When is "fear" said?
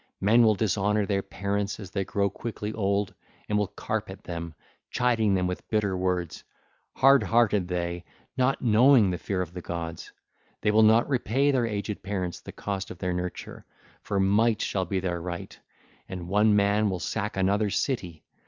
9.19-9.43